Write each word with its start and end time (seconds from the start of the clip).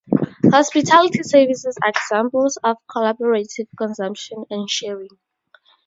Hospitality 0.51 1.21
services 1.21 1.77
are 1.83 1.89
examples 1.89 2.57
of 2.63 2.77
collaborative 2.91 3.67
consumption 3.77 4.45
and 4.49 4.67
sharing. 4.67 5.15